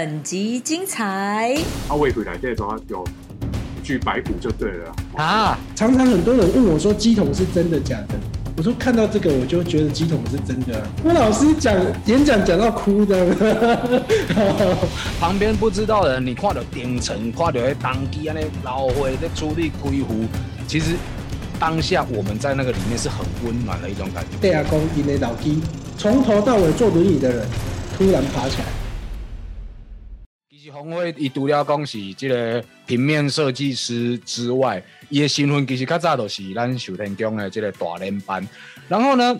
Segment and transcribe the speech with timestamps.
[0.00, 1.54] 本集精彩。
[1.90, 3.06] 阿伟回来这种有
[3.82, 5.58] 具白骨就对了啊！
[5.76, 8.14] 常常很多人问我说鸡桶是真的假的？
[8.56, 10.82] 我说看到这个我就觉得鸡桶是真的。
[11.04, 11.76] 我老师讲
[12.06, 13.26] 演讲讲到哭的，
[15.20, 20.24] 旁边不知道的人，你看到顶层，看到那当机啊那老会在处理恢复，
[20.66, 20.94] 其实
[21.58, 24.38] 当下我们在那个里面是很温暖的一种感觉。
[24.40, 25.60] 对啊，公因的老机
[25.98, 27.46] 从头到尾坐轮椅的人
[27.98, 28.79] 突然爬起来。
[30.80, 38.46] 其实红辉伊除了讲是这个平面设计师之外，伊的身份其实较早都是咱寿天宫的这个大连班。
[38.88, 39.38] 然后呢，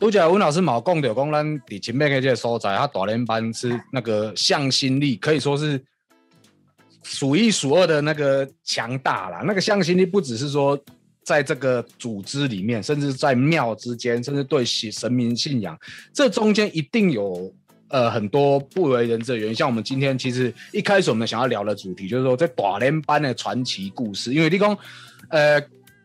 [0.00, 5.82] 拄则温老师冇讲到讲咱伫前面的这个所在，他大连班是那个向心力可以说是
[7.02, 9.42] 数一数二的那个强大啦。
[9.44, 10.78] 那个向心力不只是说
[11.22, 15.78] 在这个组织里面，甚至在庙之间，甚至对神神明信仰，
[16.12, 17.52] 这中间一定有。
[17.94, 24.34] 呃，很多不为人知的原因，像我们今天其实一开始我们想要聊的主题，就是说在大连班的传奇故事。
[24.34, 24.76] 因为立功，
[25.28, 25.62] 呃，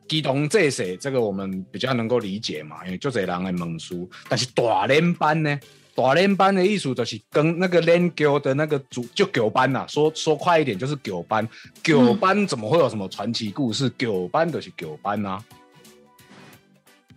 [0.08, 4.08] 基同这些，这个我们比较能够理解嘛，因为就这人的蒙书。
[4.28, 5.60] 但是大连班呢，
[5.96, 11.50] 大连班的艺术就是跟那个连九的那个主就九班呐，说说快一点就是九班，
[11.82, 13.92] 九班怎么会有什么传奇故事？
[13.98, 15.44] 九班就是九班呐。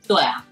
[0.09, 0.42] 对啊。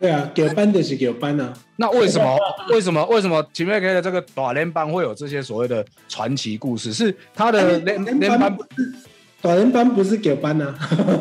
[0.00, 1.52] 对啊，给班的是给班啊。
[1.76, 2.38] 那为什么？
[2.72, 3.04] 为什么？
[3.06, 6.90] 为什么前面给的这个短连班会有这些所谓的传奇故事？
[6.94, 8.94] 是他的连连班不是
[9.42, 10.74] 短连班不是给班呢？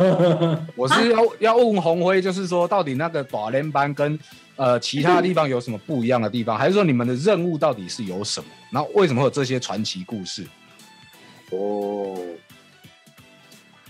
[0.77, 4.17] 我是要要问红辉，就是说到底那个短连班跟
[4.55, 6.58] 呃其他地方有什么不一样的地方？
[6.58, 8.47] 还是说你们的任务到底是有什么？
[8.71, 10.45] 然后为什么有这些传奇故事？
[11.52, 12.17] 哦，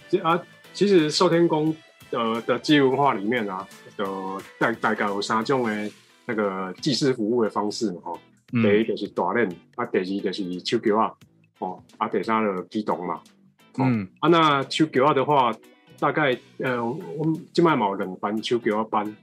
[0.10, 0.42] 这啊，
[0.74, 1.76] 其实寿天宫
[2.10, 3.68] 呃的基文化里面啊。
[4.00, 5.92] 呃，大大概有三种的
[6.26, 8.20] 那个技师服务的方式嘛，吼。
[8.52, 11.14] 第一就是大练，啊，第二就是手桥啊，
[11.60, 13.20] 哦，啊，第三就机动嘛。
[13.78, 14.08] 嗯。
[14.22, 15.54] 啊，那手桥啊的话，
[16.00, 19.16] 大概呃，我们今麦有两班手桥班，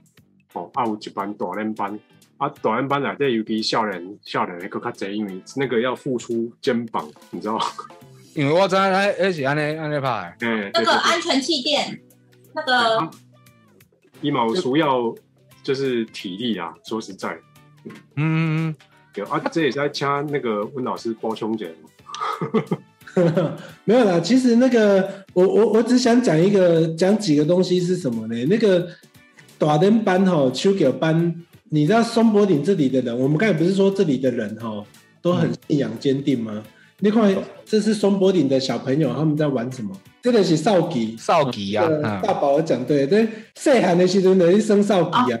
[0.53, 1.99] 哦，啊，有一班大练班，
[2.37, 7.65] 啊，大练班内底尤其少年少年的更较侪，因为那个要付出肩膀，你知道吗？
[8.33, 10.37] 因为我知那那是安尼安尼拍。
[10.39, 10.71] 嗯。
[10.73, 11.99] 那个安全气垫，
[12.53, 13.09] 那个。
[14.21, 15.13] 一毛主要
[15.63, 17.37] 就是体力啊，说实在，
[18.15, 18.73] 嗯，
[19.15, 21.73] 有啊，这也是在掐那个温老师包胸姐，
[23.85, 28.45] 没有啦，其实那个我我我只想讲一个讲几个东西是什么呢？
[28.45, 28.87] 那个
[29.59, 34.83] 短灯班哈，秋狗班，你知道松柏岭这里的人，我们刚才不是说这里的人哈
[35.21, 36.63] 都很信仰坚定吗？
[36.99, 37.35] 你看，
[37.65, 39.95] 这是松柏岭的小朋友，他们在玩什么？
[40.27, 41.87] 这个是少吉，少吉呀！
[42.21, 45.39] 大宝讲对，对，细汉的时候能一生少吉啊。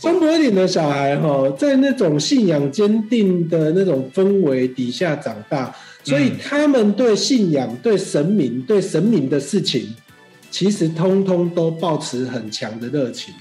[0.00, 9.92] 中柏岭的小孩哈，在那种信仰坚定的那种氛围底下长大，所以他们对信仰、对神明、对神明的事情，
[10.48, 13.34] 其实通通都保持很强的热情，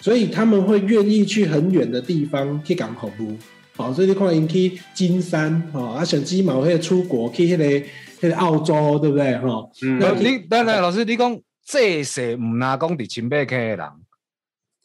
[0.00, 3.36] 所以他们会愿意去很远的地方去港口路。
[3.76, 9.38] 哦，所以你看，因去金山，哦，啊，像鸡毛，或者出国去迄个、迄个澳洲，对不对？
[9.38, 13.88] 哈，嗯，你等等，老师，你讲这些唔拿讲伫清北客的人，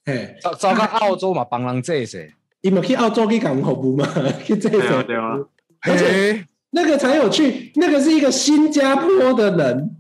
[0.06, 2.31] 嘿，走走到澳洲嘛，帮人这些，
[2.62, 4.07] 伊咪去澳洲去港服务嘛，
[4.46, 5.35] 去这些，对啊，
[5.81, 9.97] 而且那个才有趣，那个是一个新加坡的人，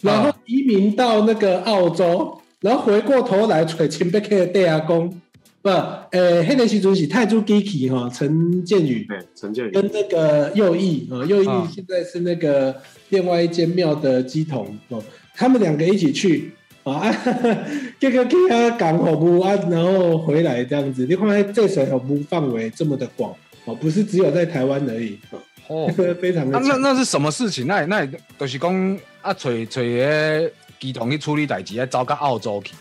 [0.00, 5.20] 然后移民到那个澳洲，然后回过头来找清北客的地下工。
[5.60, 15.02] 不，呃，黑人习主席泰铢 Giki 哈，陈建宇，对，陈建宇跟那个右翼啊，右翼现在是那个另外一间庙的鸡童哦，
[15.34, 16.52] 他们两个一起去
[16.84, 17.12] 啊，
[17.98, 23.34] 这个去啊港服务啊，然后回来这样子，你看这水服务范围这么的广
[23.64, 25.18] 哦，不是只有在台湾而已
[25.66, 25.90] 哦，
[26.20, 26.58] 非常的。
[26.60, 27.66] 那那是什么事情？
[27.66, 28.06] 那那
[28.38, 32.74] 就是讲啊，找找个鸡童去处理代志，要，走到澳洲去。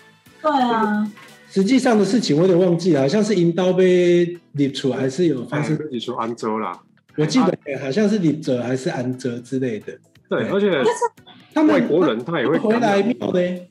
[0.43, 1.11] 对啊。
[1.49, 6.77] 实际上的事情我有点忘记了，好像是银刀被立出，还是有发生立出安州啦。
[7.15, 9.97] 我记得好像是立泽还是安泽之类的。
[10.29, 10.69] 对，而且
[11.53, 13.67] 他们外国人他也会回来庙的。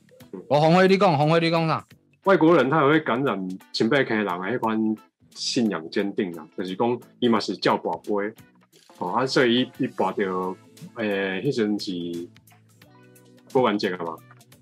[0.47, 1.85] 我红辉你讲，红辉你讲啥？
[2.23, 4.95] 外国人他也会感染前辈客人的一款
[5.33, 8.33] 信仰坚定啊，就是讲伊嘛是叫宝贝
[8.97, 10.55] 哦，啊，所以伊伊跋着
[10.95, 12.27] 诶，迄阵是
[13.53, 14.15] 过完节了嘛，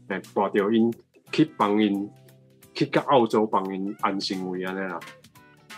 [0.09, 0.93] 诶，跋着因
[1.31, 2.07] 去帮因。
[2.75, 4.99] 去到澳洲帮因安行为安尼啦，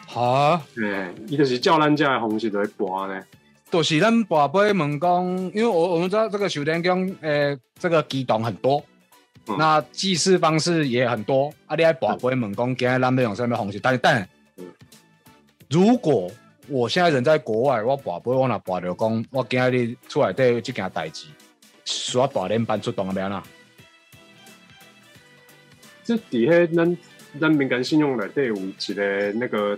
[0.07, 3.23] 哈，诶，伊就是照咱遮的方式来播呢，
[3.69, 8.83] 就是咱跋杯问讲，因为我我们知道这个寿天宫，诶，这个机动很多，
[9.57, 13.79] 那祭祀方式也很多，啊，你爱跋杯问讲，今日咱要用什么方式？
[13.79, 14.27] 但是但，
[15.69, 16.27] 如果
[16.67, 21.27] 我现在人在国外，我跋杯我若跋着讲，我今日出来底这件代志，
[21.85, 23.43] 需要大连班出动了啦。
[26.07, 26.97] 这底下咱
[27.37, 29.77] 咱民间信用内底有一个那个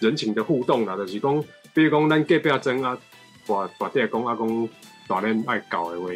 [0.00, 1.44] 人情的互动啦，就是讲，
[1.74, 2.98] 比如讲咱隔壁曾啊，
[3.46, 4.68] 大大爹讲啊讲
[5.06, 6.08] 大人爱教的话，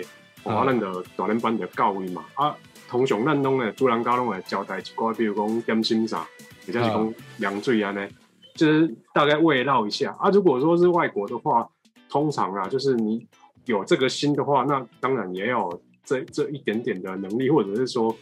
[0.45, 2.25] 哦，啊咱就大人班就教伊嘛。
[2.33, 2.57] 啊，
[2.89, 6.27] 通常咱拢会主人家拢会交代一寡，比如讲点心啥，
[6.67, 8.09] 或者是讲凉水安尼，
[8.55, 10.17] 就是大概慰劳一下。
[10.19, 11.69] 啊，如果说是外国的话，
[12.09, 13.27] 通常啊，就是你
[13.67, 18.17] 有这个心的话，那当然也有这这一点点的能力，或者是说。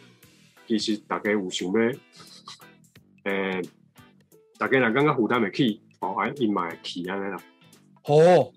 [0.67, 1.79] 其实大家有想要，
[3.23, 3.61] 诶、
[4.57, 7.37] 大家若感觉负担会起，哦，啊，伊嘛会起安尼啦。
[8.05, 8.51] 哦，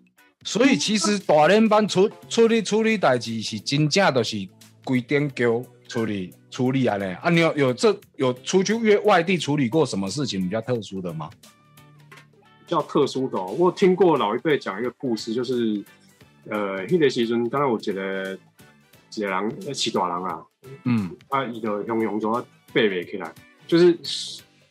[0.44, 4.48] 所以其实大连班处处理处理代志是真正都是
[4.84, 7.04] 规定叫处理处理安尼。
[7.14, 11.30] 啊，你有有这有出去越外地处理过什么事情比较特殊的吗？
[12.66, 15.82] 比较特殊的、哦，我听过老一辈讲一个故事，就是
[16.50, 18.38] 呃，迄、个时阵，当然有一个
[19.14, 20.42] 一个人，呃，饲大人啊，
[20.84, 23.32] 嗯，啊，伊就雄雄说背不起来，
[23.66, 23.96] 就是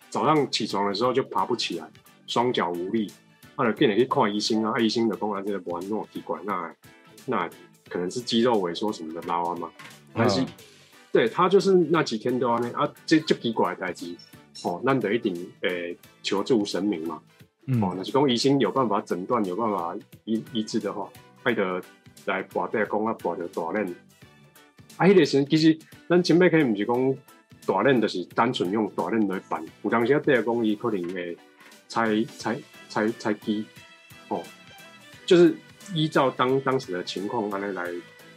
[0.09, 1.87] 早上起床的时候就爬不起来，
[2.25, 3.11] 双脚无力，
[3.55, 6.73] 啊，就变得去看医生啊，啊医生就讲啊，这个不安诺奇怪，那
[7.25, 7.49] 那
[7.89, 9.69] 可能是肌肉萎缩什么的拉啊嘛，
[10.13, 10.47] 但是、嗯
[11.09, 14.15] 对他就是那几天都安尼啊，这这奇怪的代志，
[14.63, 17.19] 哦，咱得一定诶、求助神明嘛。
[17.65, 19.95] 嗯哦，那是讲医生有办法诊断、有办法
[20.25, 21.09] 医医治的话，
[21.43, 21.81] 爱得
[22.25, 23.95] 来跋底讲啊，跋着大链。
[24.97, 25.77] 啊，迄、个时阵其实
[26.09, 27.15] 咱前面可以毋是讲
[27.65, 29.63] 大链，就是单纯用大链来办。
[29.83, 31.37] 有当时啊，底下讲伊可能会
[31.87, 32.57] 拆拆
[32.89, 33.65] 拆拆机，
[34.27, 34.43] 哦，
[35.25, 35.55] 就是
[35.93, 37.83] 依照当当时的情况安尼来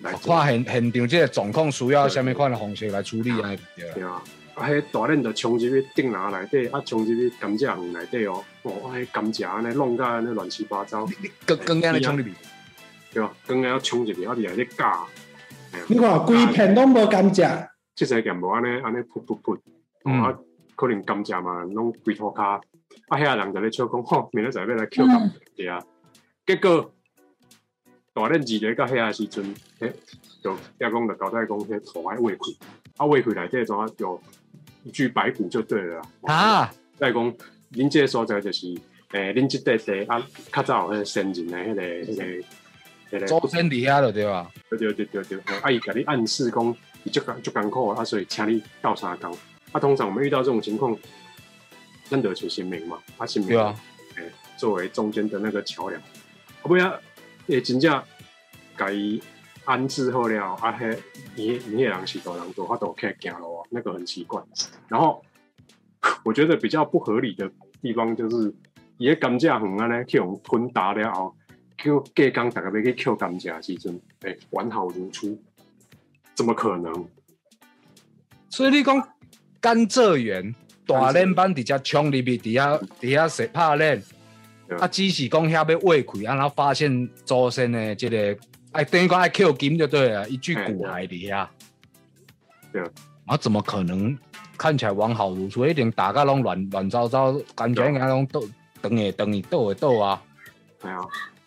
[0.01, 0.13] 来。
[0.13, 3.91] 看现现场这个状况需要什么款的方式来处理安尼对。
[3.95, 4.23] 对啊，
[4.55, 11.09] 啊，迄大链就冲入去顶拿内底，啊，冲入去甘蔗园内底哦，哦，啊，迄甘蔗安尼弄到安尼乱七八糟。
[11.47, 12.33] 更更加的冲入去，
[13.13, 13.33] 对吧？
[13.47, 15.09] 更加要冲入去，啊，你还在教，
[15.89, 19.59] 你看规片拢无甘蔗，即个剑无安尼安尼噗噗噗，
[20.23, 20.39] 啊，
[20.77, 22.63] 可能甘蔗嘛，拢规涂骹，啊，
[23.11, 25.83] 遐人就咧笑讲， 吼，明仔载要来捡甘蔗啊，
[26.47, 26.93] 结果
[28.13, 29.93] 大恁二日到遐的时阵，迄
[30.43, 32.57] 就要讲就交代讲，迄土爱胃溃，
[32.97, 34.21] 啊，胃溃内底怎啊就
[34.85, 36.35] 一具白骨就对了啦。
[36.35, 37.35] 啊，再讲，
[37.73, 38.67] 恁即个所在就是，
[39.13, 40.21] 诶、恁即块地啊，
[40.53, 42.47] 较早有迄个先人的迄、个、迄、个、迄、个。
[43.27, 44.51] 周身底下了对吧？
[44.69, 49.37] 对对对对对，啊，伊甲你暗示讲，伊足艰足艰苦啊，所以请你倒三工。
[49.73, 50.97] 啊，通常我们遇到这种情况，
[52.09, 53.75] 咱得求神明嘛，啊，神明对啊，
[54.17, 57.01] 诶、作为中间的那个桥梁，啊，不要
[57.47, 58.03] 也真正
[58.77, 59.21] 甲伊
[59.65, 60.99] 安置好了，啊，迄
[61.35, 64.41] 你你迄人是多人多，他都可以行路啊，那个很奇怪。
[64.89, 65.25] 然后
[66.25, 67.51] 我觉得比较不合理的
[67.83, 68.55] 地方就是，
[68.99, 71.35] 伊个甘蔗园安尼去用吞打了后。
[71.83, 75.39] 叫隔工大家要去捡甘蔗的时阵，诶、完好如初，
[76.35, 77.07] 怎么可能？
[78.49, 79.09] 所以你讲
[79.61, 80.55] 甘蔗园
[80.87, 84.03] 大连班伫遮冲入去，底下底下谁拍链，
[84.79, 88.37] 啊，只是讲遐要胃溃，啊，然后发现祖先的这个，
[88.73, 91.49] 哎，等于讲爱 Q 金就对了，一具骨骸底下。
[92.73, 92.83] 对
[93.27, 94.17] 啊，怎么可能
[94.59, 95.65] 看起来完好如初？
[95.65, 98.41] 一定大家拢乱乱糟糟，感觉应该拢倒
[98.83, 100.23] 等下等下倒下倒啊。
[100.81, 100.99] 对啊，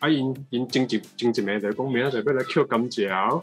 [0.03, 3.41] 啊因因前一前一暝就讲明仔载要来捡甘蔗哦，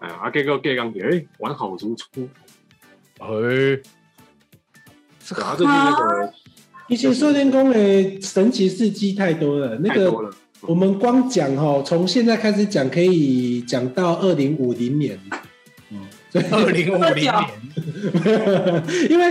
[0.00, 2.28] 哎呀，啊结果隔工就诶完好如初，
[3.20, 3.80] 嘿，
[5.28, 6.32] 对啊，这是那个
[6.88, 9.78] 以前寿天宫的神奇事迹太多了。
[9.78, 10.30] 那个太多了，
[10.62, 15.16] 我们光讲哈，从现在开始讲，可以讲到二零五零年。
[15.92, 16.00] 嗯，
[16.32, 17.32] 对，二零五零年，
[19.08, 19.30] 因为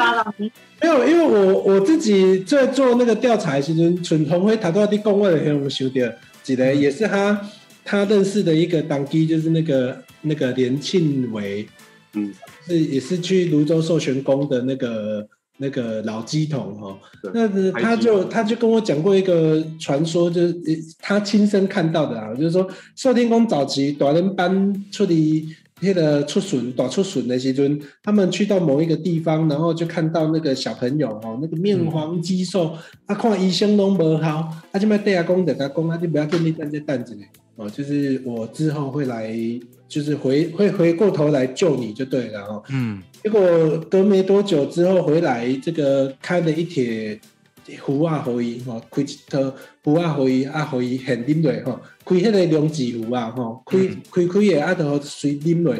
[0.79, 5.89] 没有，因为我我自己在做那个调查的时阵，陈同辉他都要去公位的时候，我修
[6.45, 7.49] 的几个也是他
[7.83, 11.67] 他认识的一个当机，就是那个那个连庆伟，
[12.13, 12.33] 嗯，
[12.67, 16.97] 是也是去泸州寿玄宫的那个那个老鸡桶哦。
[17.21, 17.31] 对。
[17.33, 25.47] 那他就他就跟我讲过一个传说，就是呃他亲身看到的啊，就是说寿天宫早期短人班出离
[25.81, 37.23] 那个出笋大出笋的时阵，他们去到某一个地方，然后就看到那个小朋友哦，那个面黄肌瘦，啊，看医生都无好，啊，就卖对阿公的他讲，啊，就不要跟你等这等着呢，
[37.55, 39.33] 哦，就是我之后会来，
[39.87, 42.63] 就是回会回过头来救你就对了哦。
[42.69, 43.41] 嗯，结果
[43.89, 47.19] 隔没多久之后回来，这个开了一帖
[47.79, 54.01] 壶啊，互伊吼，开一套壶啊，互伊啊，互伊现啉落吼，开迄个龙子壶啊，吼，开嗯。
[54.11, 55.75] 开开的啊，就随啉落，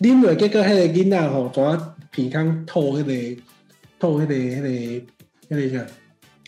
[0.00, 3.42] 啉落，结果迄个囡仔吼，怎啊鼻腔吐迄个
[3.98, 5.86] 吐迄个迄个迄个啥，迄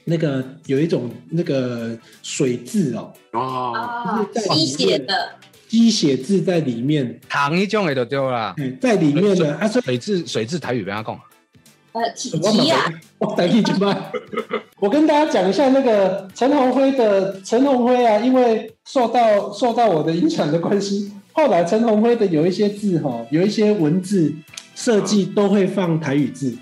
[0.05, 5.15] 那个有一种那个水渍哦，哦，啊就是在吸血的，
[5.69, 8.55] 鸡血渍在里面，糖一种的就对啦。
[8.57, 11.21] 哎在里面呢，啊，水渍水渍台语不要讲，
[11.92, 12.30] 呃，奇
[13.18, 14.12] 我等一下，
[14.78, 24.33] 我跟大家讲一下那个陈鸿辉的陈鸿辉啊，因为受到受到我的影响的关系，后来陈鸿辉的有一些字哈，有一些文字
[24.75, 26.57] 设计都会放台语字，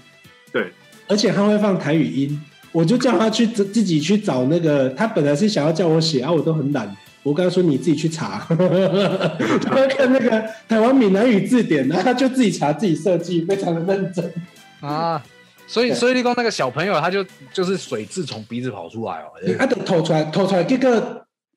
[0.52, 0.73] 对，
[1.09, 2.40] 而且他会放台语音，
[2.73, 6.97] 我就叫他去自自己去找那个，他本来是想要叫我写啊，我都很懒。
[7.23, 14.33] 我跟他说：“你自己去查， 他看那个台湾闽南语字典，然后他就自己查自己设计，非常的认真。
[14.80, 15.25] 啊，
[15.66, 20.90] 所以所以你讲那个小朋友他就就是水蛭从鼻子跑出来哦，他，就吐出来，吐出来，结果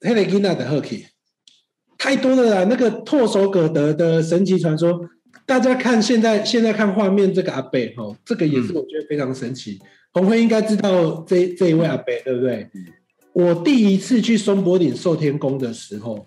[0.01, 1.05] 迄个囡仔就好去，
[1.97, 2.67] 太多了啦。
[2.69, 4.99] 那个唾手可得的神奇传说，
[5.45, 9.79] 大家看现在现在看画面，这个阿贝哈，这个也是我觉得非常神奇。
[10.11, 12.67] 红辉应该知道这这一位阿贝，对不对？
[13.33, 16.25] 我第一次去松柏岭寿天宫的时候，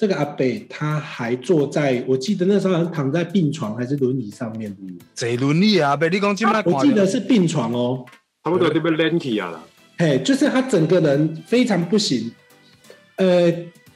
[0.00, 4.74] 这个阿北他还坐在，我记得那时候好像躺在病床还是轮椅上面，
[5.14, 8.02] 坐轮椅啊，阿北你讲今麦我记得是病床哦。
[8.42, 9.62] 差不多就被 Lenky 啊了，
[9.98, 12.32] 嘿，就是他整个人非常不行。
[13.16, 13.52] 呃，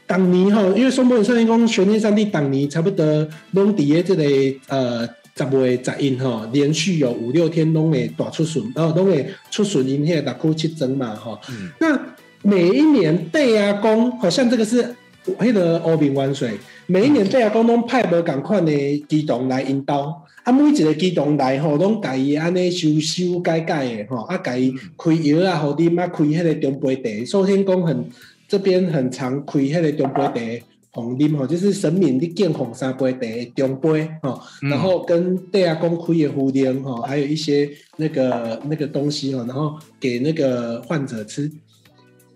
[0.06, 4.22] 当年哈，因为松柏岭圣天宫玄天上帝当年差不多拢伫诶这个
[4.68, 11.40] 呃十月十因吼，连续有五六天拢会大出巡，然后拢会出巡因迄个六区七针嘛哈。
[11.48, 11.98] 嗯那
[12.42, 18.72] 每一年戴亚宫，好像这个是迄个欧平湾水，每一年戴亚宫拢派无共款的
[19.08, 20.22] 机动来引导。
[20.44, 27.24] 啊，每一个机动来吼，拢家己安尼修修改改的吼，啊，家己开药啊，互啉啊，开迄个中杯茶。
[27.24, 28.04] 首先讲很
[28.46, 41.50] 这边很常开迄个中杯茶，红啉吼，就是神明你敬红三杯茶的中杯吼，嗯然后跟戴亚公开的壶莲吼，还有一些那个那个东西吼，然后给那个患者吃。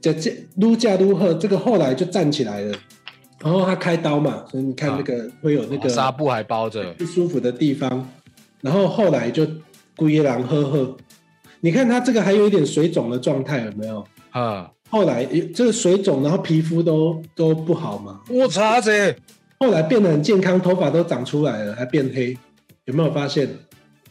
[0.01, 2.79] 这这撸架撸赫，这个后来就站起来了，
[3.41, 8.09] 然后他开刀嘛，所以你看那个会有那个纱布还包着，不舒服的地方，
[8.61, 9.47] 然后后来就
[9.97, 10.97] 龟野狼呵呵，
[11.61, 14.05] 你看他这个还有一点水肿的状态有没有？
[14.31, 15.25] 啊，后来
[15.55, 19.15] 这个水肿，然后皮肤都都不好嘛，我擦这，
[19.59, 22.37] 后来变得很健康，头发都长出来了，还变黑，
[22.85, 23.49] 有没有发现？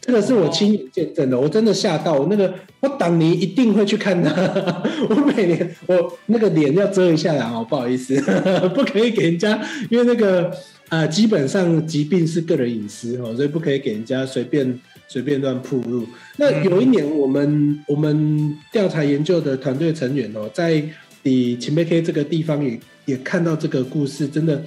[0.00, 2.14] 这个是我亲眼见证的，我真的吓到。
[2.14, 4.30] 我那个我当你一定会去看他，
[5.10, 8.20] 我每年我那个脸要遮一下啦，哦，不好意思，
[8.74, 10.50] 不可以给人家，因为那个
[10.88, 16.06] 呃，基本上疾病是个人隐私哦，所以不可以给人家随便随便乱铺路。
[16.36, 20.82] 那有一年，我们我们调查研究的团队成员哦，在
[21.24, 24.62] 以秦贝 K 这个地方也也看到这个故事，真的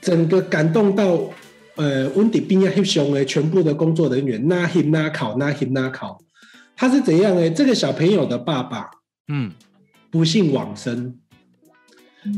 [0.00, 1.28] 整个感动到
[1.76, 6.18] 呃温迪宾亚黑熊的全部的工作人员，那 him 那考那 him 那考，
[6.76, 7.50] 他是怎样呢？
[7.50, 8.90] 这个小朋友的爸爸
[9.28, 9.52] 嗯，
[10.10, 11.18] 不幸往生，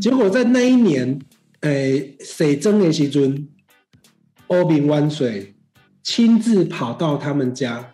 [0.00, 1.18] 结果在那一年，
[1.60, 3.48] 诶、水蒸的时尊，
[4.46, 5.54] 欧明湾水
[6.02, 7.92] 亲自跑到他们家，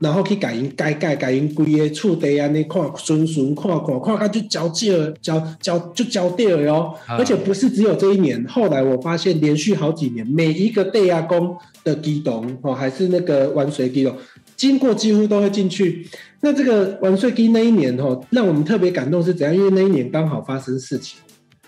[0.00, 6.94] 然后去改因改改改因规个厝地安尼看顺顺看看看，看就交接了，交交就交对了哟。
[7.06, 14.14] 啊而且不是只有这一年，后来我发现连续好几年，每一个地亚宫的基董哦，还是那个玩水基董，
[14.56, 16.06] 经过几乎都会进去。
[16.40, 19.54] 那这个玩水基那一年哦，让我们特别感动是怎样？
[19.54, 21.18] 因为那一年刚好发生事情。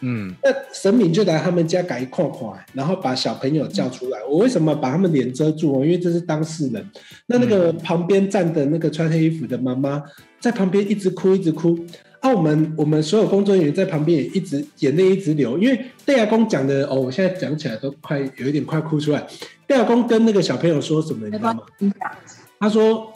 [0.01, 2.41] 嗯，那神明就来他们家改看看，
[2.73, 4.19] 然后把小朋友叫出来。
[4.29, 5.85] 我为什么把他们脸遮住哦？
[5.85, 6.85] 因为这是当事人。
[7.27, 10.03] 那那个旁边站的那个穿黑衣服的妈妈
[10.39, 11.79] 在旁边一直哭，一直哭。
[12.21, 19.27] 啊，我们我们所有工作人员在旁边也一直眼泪一直流，因为戴亚公讲的哦，我现在讲起来都快有一点快哭出来。
[19.67, 21.61] 戴亚公跟那个小朋友说什么，你知道吗？
[22.59, 23.11] 他说：“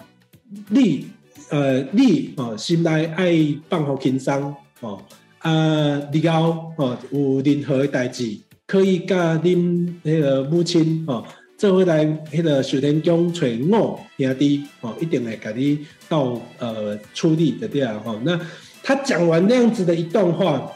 [0.71, 1.07] 你
[1.51, 3.35] 呃，你哦，心内爱
[3.69, 4.99] 放好轻松哦，
[5.45, 8.35] 啊，你后哦有任何的代志，
[8.67, 11.23] 可以甲恁那个母亲哦，
[11.59, 18.19] 做回来迄个水田宫找我兄弟哦，一定会甲你到呃处理的对啊哈。
[18.25, 18.41] 那
[18.83, 20.73] 他讲完那样子的一段话，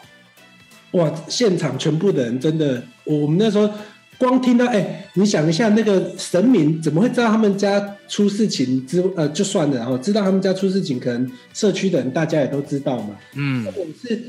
[0.91, 3.71] 哇，现场全部的人真的，我们那时候。
[4.21, 13.17] 光听到哎、你想一下，那个神明怎么会知道他们家出事情之呃就算了，然后知道他们家出事情，可能社区的人大家也都知道嘛。
[13.37, 14.21] 嗯，我是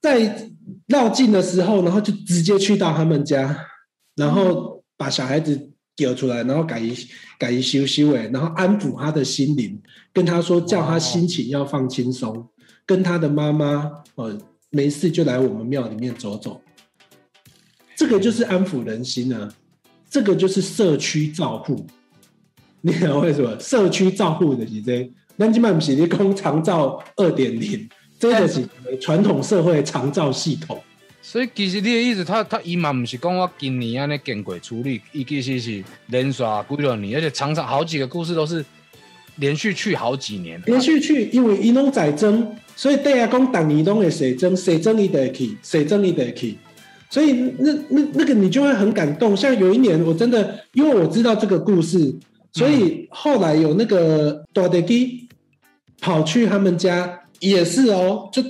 [0.00, 0.50] 在
[0.86, 3.66] 绕境的时候，然后就直接去到他们家，
[4.16, 6.94] 然后把小孩子丢出来，然后改一
[7.38, 9.80] 改一修修哎，然后安抚他的心灵，
[10.12, 12.48] 跟他说叫他心情要放轻松，
[12.86, 14.38] 跟他的妈妈呃
[14.70, 16.60] 没事就来我们庙里面走走。
[17.96, 19.52] 这个就是安抚人心啊，
[20.08, 21.86] 这个就是社区照护。
[22.80, 27.86] 你知道为什么社区照护的是这咱今麦不是你讲长照二点零，
[28.20, 28.64] 这个是
[29.00, 30.80] 传统社会长照系统。
[31.22, 38.64] 所以其实你的意思，他他伊嘛不是讲我今年安尼经过处理，伊其实是连续几多年，而且常常好几个故事都是
[39.36, 40.60] 连续去好几年。
[40.66, 46.56] 连续去，因为伊拢在增，所以对啊，讲当年拢会水增，水增伊得去，水增伊得去。
[47.10, 49.36] 所以那那那个你就会很感动。
[49.36, 52.14] 像有一年，我真的因为我知道这个故事，
[52.52, 55.28] 所以后来有那个大德基
[56.00, 58.42] 跑去他们家，也是哦，就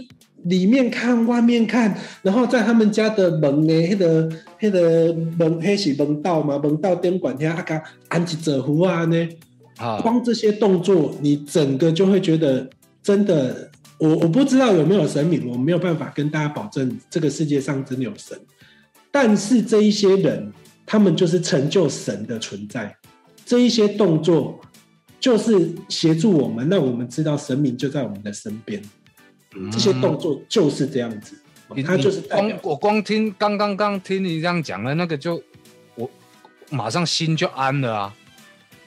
[0.45, 4.29] 里面看外面看，然后在他们家的门呢，那个
[4.61, 9.29] 那个门，黑是门道嘛，门道灯管下啊，个安吉泽湖啊呢，
[9.79, 12.69] 啊，光这些动作，你整个就会觉得
[13.03, 13.71] 真的。
[13.99, 18.35] 我我不知道有没有神明，我没有办法跟大家保证这个世界上真的有神。
[19.11, 20.51] 但是这一些人，
[20.87, 22.97] 他们就是成就神的存在。
[23.45, 24.59] 这一些动作
[25.21, 28.83] 就是协助我们，让我们知道神明就在我们的身边。
[29.71, 31.37] 这些动作就是这样子，
[31.85, 35.43] 他就是光我光听刚刚刚听你这样讲的那个，就
[35.95, 36.09] 我
[36.71, 38.15] 马上心就安了啊。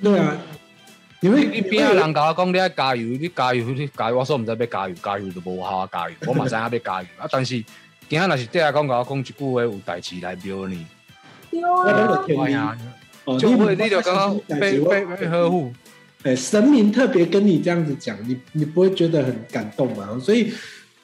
[0.01, 0.37] 对啊。
[1.21, 7.25] 因为你边有人甲我讲你爱加油，你加油，你加油，我说唔知要加油，加油就无效加油，我马上要加油啊！
[7.31, 7.63] 但是
[8.09, 10.85] 今日若是对下讲甲我讲一句话，有代志来标你，
[11.85, 12.77] 哎呀，
[13.39, 15.71] 就会你就刚刚被被被呵护，
[16.23, 20.19] 哎，神明特别跟你这样子讲，你你不会觉得很感动吗？
[20.19, 20.51] 所以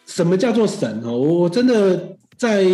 [0.05, 1.17] 什么叫做神哦？
[1.17, 2.65] 我真的在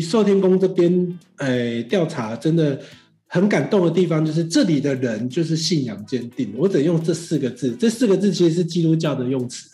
[0.00, 2.80] 寿天宫这边，哎，调查真的。
[3.26, 9.68] 很感动的地方就是这里的人就是信仰坚定，我只用这四个字，这四个字其实是基督教的用词。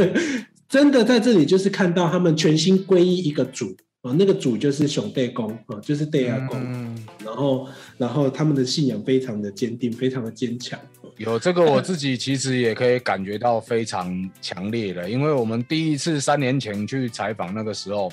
[0.66, 6.58] 真的在这里就是看到他们全心皈依一个主哦，那个主就是熊代公啊，就是戴亚公。
[6.58, 10.80] 嗯然后，然后他们的信仰非常的坚定，非常的坚强。
[11.16, 18.12] 有这个我自己其实也可以感觉到非常强烈的，因为我们第一次三年前去采访那个时候，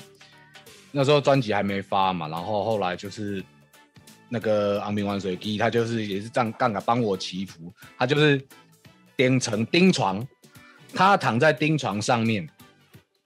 [0.90, 3.42] 那时候专辑还没发嘛，然后后来就是。
[4.30, 8.42] 那个昂平玩水机，他就是也是这样杠杆帮我祈福，他就是
[9.16, 10.26] 钉成钉床，
[10.92, 12.48] 他躺在钉床上面，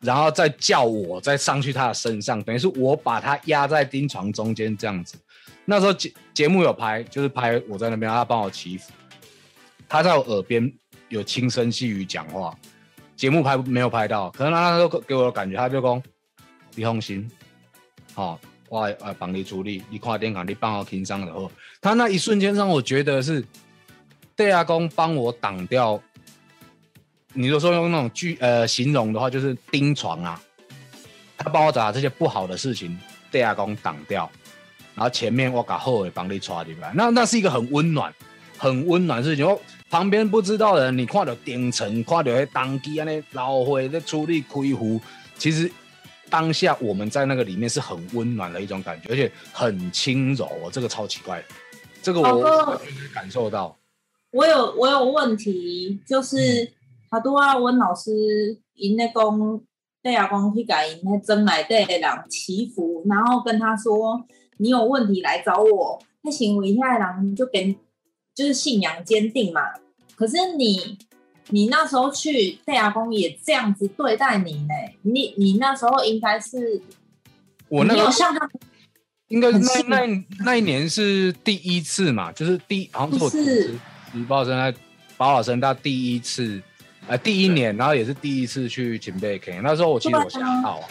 [0.00, 5.16] 然后再叫我再上去他的身上，等于是我把他压在钉床中间这样子。
[5.64, 8.92] 那时候节节目有拍，就是拍我在那边，他帮我祈福，
[9.88, 10.72] 他在我耳边
[11.08, 12.56] 有轻声细语讲话，
[13.16, 16.02] 节目拍没有拍到，可能他时候给我的感觉，他就讲
[16.74, 17.30] 李红心，
[18.14, 18.38] 好。
[18.70, 23.42] 我呃帮你处理，你跨电卡你帮我轻伤的哦，他那一瞬间让我觉得是
[24.36, 25.98] 戴亚公帮我挡掉。
[27.32, 30.38] 你就说用那种句呃形容的话，就是钉床啊，
[31.38, 32.94] 他帮我把这些不好的事情
[33.30, 34.30] 戴亚公挡掉，
[34.94, 38.12] 然后前面我把后尾帮你抓进来，那那是一个很温暖、
[38.58, 39.46] 很温暖的事情。
[39.46, 39.58] 我
[39.90, 45.00] 旁边不知道的人，你看到顶层，看到那当机啊那老会在处理开壶，
[45.36, 45.70] 其实。
[46.30, 51.42] 当下我们在那个里面是很温暖的一种感觉，而且很轻柔，这个超奇怪，
[52.02, 52.78] 这个我
[53.14, 53.74] 感受到。
[54.32, 56.70] 我有我有问题，就是
[57.10, 58.10] 好多啊，温老师
[58.74, 59.64] 因那公
[60.02, 64.22] 对阿公去改因那真来对人祈福，然后跟他说
[64.58, 67.74] 你有问题来找我，那行为下人就给
[68.38, 69.60] 就是信仰坚定嘛，
[70.14, 70.96] 可是你。
[71.50, 74.74] 你那时候去戴亚公也这样子对待你呢？
[75.00, 76.78] 你你那时候应该是，
[77.70, 78.46] 我那个像他，
[79.28, 83.74] 应该是那那那一年是第一次嘛，就是第好像是
[84.12, 84.78] 李宝生在
[85.16, 86.60] 宝老生他第一次，
[87.06, 90.86] 呃第一年，然后也是第一次去前辈 K，那时候我其实我吓到啊，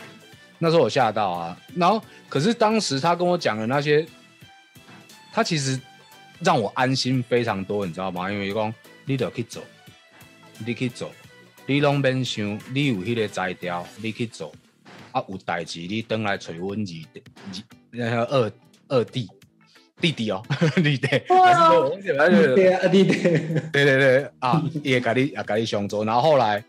[0.57, 4.03] 那时候我吓到啊，然后可是当时他跟我讲的那些，
[5.31, 5.79] 他其实
[6.39, 8.31] 让我安心非常多，你知道吗？
[8.31, 8.73] 因为讲
[9.05, 9.63] 你得去做。
[10.65, 11.11] 你去做，
[11.67, 14.51] 你拢免想，你有迄个才调，你去做，
[15.11, 17.05] 啊有代志，你等来找阮二弟，
[17.91, 18.51] 二二
[18.87, 19.29] 二弟
[20.01, 20.43] 弟弟哦，
[20.77, 23.13] 弟弟，对啊弟弟，
[23.71, 26.63] 对对对啊，也给你也给你相助，然后后来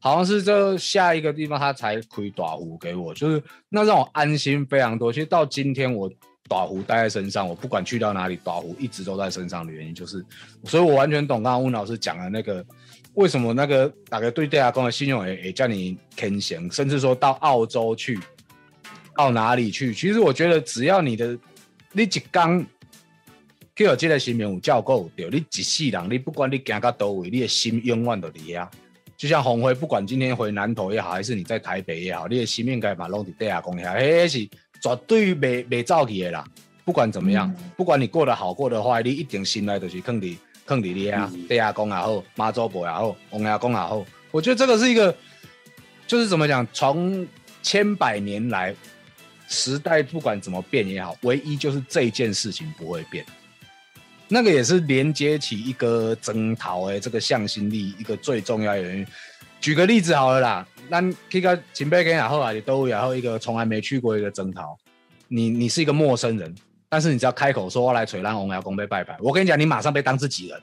[0.00, 5.10] 好像是这下一个地方他才亏大壶给我，就是那让我安心非常多。
[5.10, 6.12] 其实到今天我
[6.50, 10.24] 大壶带在身上，我不管去到哪里，大壶一直都在身上的原因就是，
[10.64, 12.66] 所以我完全懂刚刚温老师讲的那个。
[13.14, 18.16] 为什么那个大概对戴亚公的信用也也叫你天行，甚至说到澳洲去，
[19.16, 19.92] 到哪里去？
[19.92, 21.36] 其实我觉得只要你的
[21.90, 22.64] 你一刚，
[23.74, 28.68] 去有这个心命有照顾对，你一世人，你不管你行到多位，你的心永远都伫遐。
[29.16, 34.48] 就像红辉，不管今天回南投也好，还是你在台北也好，你的心应该嘛拢伫戴亚公遐，迄是
[34.80, 36.44] 绝对袂袂走去的啦。
[36.84, 40.36] 不管怎么样，不管你过得好过得坏，你一定心内就是肯定。
[40.66, 45.12] 坑里里啊嗯，地亚公也好，妈祖婆也好，王阿公也好，我觉得这个是一个，
[46.06, 47.26] 就是怎么讲，从
[47.60, 48.72] 千百年来，
[49.48, 53.24] 时代不管怎么变也好，唯一就是这件事情不会变。
[54.28, 59.06] 那个也是连接起一个征讨诶，这个向心力一个最重要的原因。
[59.60, 64.76] 举个例子好了啦，那去个秦北跟也好啊，你都然后一个从来没去过一个征讨，
[65.28, 66.54] 你你是一个陌生人，
[66.88, 70.60] 但是你只要开口说我来垂浪翁瑶公被拜拜，我跟你讲，你马上被当自己人，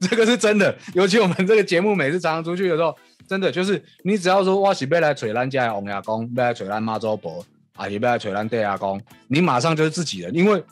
[0.00, 0.74] 这个是真的。
[0.94, 2.96] 尤其我们这个节目每次常常出去的时候，
[3.28, 10.62] 真的就是你只要说我是要来垂咱家的翁瑶公，要来垂咱妈祖婆，啊，也要来垂咱地牙公，你马上就是自己人，因为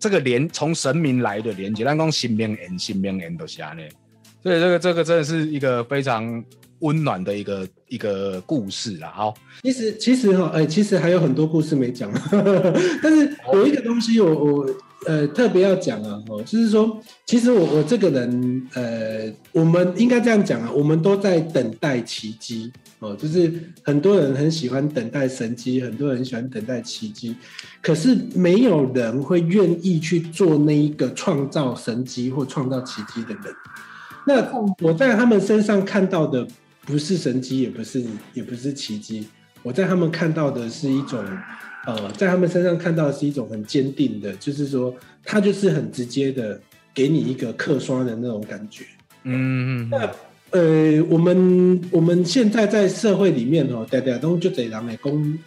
[0.00, 3.88] 这个连从神明来的连接，咱讲新命缘，新命缘都是安尼，
[4.42, 6.42] 所以这个这个真的是一个非常
[6.82, 9.10] 温暖的一个一个故事啦。
[9.12, 12.08] 好，其实其实哈，哎、其实还有很多故事没讲，
[13.02, 14.66] 但是有一个东西我我
[15.06, 27.34] 呃特别要讲啊，哦，就是说，其实我我这个人呃，我们应该这样讲啊，我们都在等待奇迹哦，就是很多人很喜欢等待神迹，很多人很喜欢等待奇迹，
[27.80, 33.54] 可是没有人会愿意去做那一个创造神迹或创造奇迹的人。
[34.24, 34.40] 那
[34.78, 36.46] 我在他们身上看到的
[36.84, 38.02] 不是神迹，也不是
[38.34, 39.26] 也不是奇迹，
[39.62, 41.24] 我在他们看到的是一种，
[41.86, 46.60] 呃，在他们身上看到的是一种很坚定的，就是说他就是很直接的
[46.92, 48.84] 给你一个刻刷的那种感觉。
[49.24, 50.10] 嗯，那
[50.50, 55.38] 呃，我们我们现在在社会里面哦，大家都就这人来讲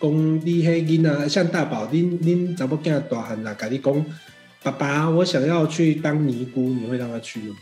[0.00, 4.06] 讲你迄囡啊，像大宝，恁恁查某囝大汉啦，甲你讲，
[4.62, 7.56] 爸爸，我想要去当尼姑，你会让他去吗？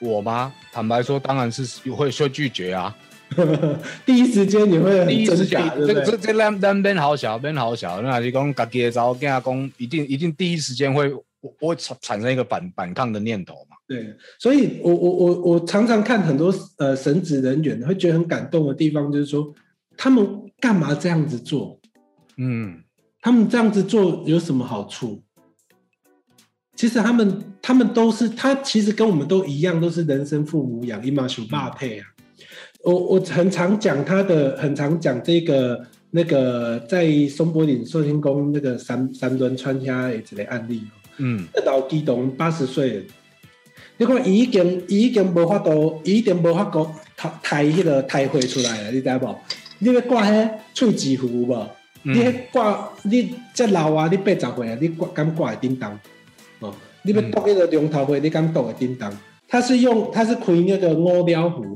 [0.00, 0.52] 我吗？
[0.72, 2.96] 坦白说，当然是会会拒绝啊。
[4.06, 5.60] 第一时间你会很第一时间？
[5.76, 11.22] 这这这咱咱边好小，边好小，那还是讲家己的查某囝讲，一定一定第一时间会我
[11.60, 13.76] 我会产产生一个反反抗的念头嘛。
[13.86, 19.52] 对，所以我我我我常常看很多呃神职人员会觉得很感动的地方，就是说
[19.96, 20.26] 他们
[20.58, 21.78] 干嘛这样子做？
[22.38, 22.82] 嗯，
[23.20, 25.22] 他们这样子做有什么好处？
[26.78, 32.06] 其实他们他们都是他其实跟我们都一样，都是人生父母养，一马熊爸配啊。
[32.84, 40.94] 我我很常讲他的，很常讲这个那个在松柏岭寿天宫那个三三轮穿虾的一个案例哦。
[41.16, 43.04] 嗯，这老基董八十岁，
[43.96, 49.36] 你看伊已经伊已经无法度，伊已经无法度抬抬迄个抬回出来了，你知无？
[49.80, 51.68] 你要挂迄喙齿符无？
[52.04, 55.98] 嗯你迄挂你遮老啊，你八十岁啊，你挂敢挂会叮当？
[56.98, 59.12] 哦，你要剁迄个龙头花，你敢剁会叮当？
[59.48, 61.74] 他是用他是开那个五条符，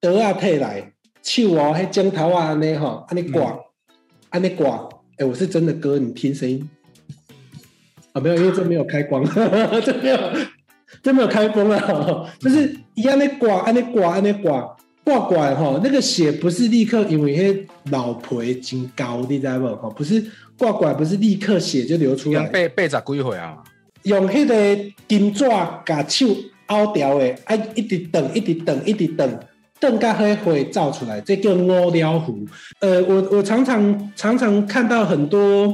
[0.00, 3.58] 刀啊摕来，手哦，迄镜头啊安尼吼，安尼挂，
[4.30, 4.88] 安尼挂。
[5.16, 6.70] 哎、我是真的哥，你听声音。
[8.12, 9.24] 啊，没有，因为这没有开光，
[9.84, 10.18] 这没有，
[11.02, 19.66] 这没有开封啊，就是一样的刮，安尼刮，安尼刮，挂挂哈，那个血不是立刻因为那老皮真高，你知道不？
[19.74, 20.24] 哈，不是
[20.56, 23.64] 挂管，不是立刻血就流出用来，八八十几岁啊嘛。
[24.08, 25.44] 用迄个金纸
[25.84, 26.26] 甲手
[26.66, 29.40] 凹掉的，啊，一直等，一直等，一直等。
[29.80, 32.44] 等到迄血照出来，这叫五了符。
[32.80, 35.72] 呃，我我常常常常看到很多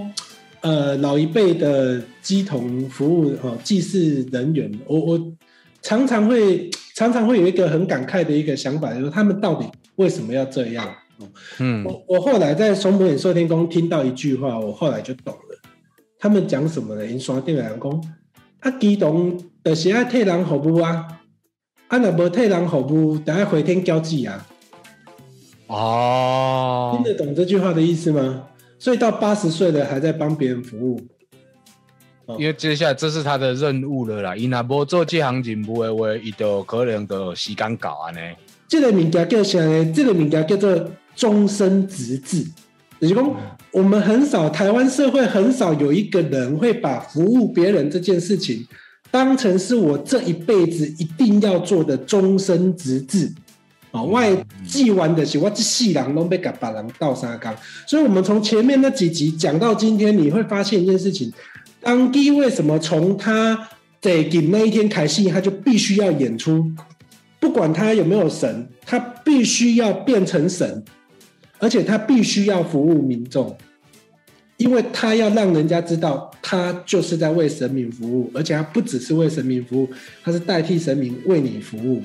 [0.60, 5.32] 呃老一辈的鸡童服务哦祭祀人员，我我
[5.80, 9.66] 常常会常常会有一个很感慨的一个想法，就是他们到底
[9.96, 10.86] 为什么要这样？
[11.18, 11.26] 哦
[11.60, 15.60] 嗯我我后来在松柏演寿天宫听到一句话，我后来就懂了。
[16.18, 17.06] 他们讲什么呢？
[17.06, 17.90] 因山顶的人讲，
[18.64, 21.06] 啊，基动就是爱替人服务啊，
[21.88, 24.46] 啊，若无替人服务，就爱回天交际啊。
[25.66, 28.48] 哦听，得懂这句话的意思吗？
[28.78, 30.98] 所以到八十岁了还在帮别人服务，
[32.38, 34.34] 因为接下来这是他的任务了啦。
[34.34, 38.18] 伊若无做这行任务的话，伊就可能就时间到安尼。
[38.66, 39.92] 这个物件叫啥呢？
[39.92, 42.46] 这个物件叫做终身职志。
[43.00, 43.36] 也就是说，
[43.72, 48.66] 我们很少台湾社会很少有一个人会把服务别人这件事情
[49.10, 53.32] 当成是我这一辈子一定要做的终身职志。
[53.90, 57.54] 啊，外记完的是我这世人都被给别人倒沙缸，
[57.86, 61.32] 所以我们从前面那几集讲到今天，你会发现一件事情：
[61.80, 63.68] 当地为什么从他
[64.00, 66.66] 得给那一天开戏，他就必须要演出，
[67.38, 70.82] 不管他有没有神，他必须要变成神，
[71.64, 73.56] 而且他必须要服务民众，
[74.58, 79.88] 因为他要让人家知道他就是在为神明服务，而且他不只是为神明服务，
[80.22, 82.02] 他是代替神明为你服务。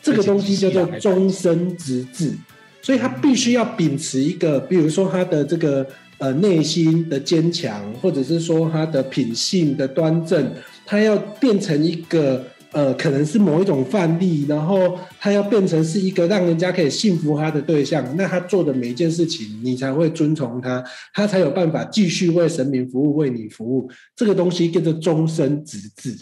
[0.00, 2.34] 这个东西叫做终身职志，
[2.82, 5.84] 所以他必须要秉持一个，比如说他的这个
[6.18, 10.52] 呃内心的坚强，或者是说他的品性的端正，
[10.86, 20.84] 他要变成一个呃可能是某一种范例，然后他要变成是一个让人家可以信服他的对象，那他做的每一件事情，你才会遵从他，
[21.14, 23.88] 他才有办法继续为神明服务，为你服务。
[24.14, 26.14] 这个东西叫做终身直至。